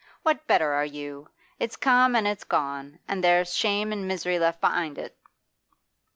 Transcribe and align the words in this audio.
What 0.23 0.47
better 0.47 0.71
are 0.73 0.83
you? 0.83 1.29
It's 1.59 1.75
come 1.75 2.15
an' 2.15 2.25
it's 2.25 2.43
gone, 2.43 2.97
an' 3.07 3.21
there's 3.21 3.55
shame 3.55 3.93
an' 3.93 4.07
misery 4.07 4.39
left 4.39 4.59
be'ind 4.59 4.97
it! 4.97 5.15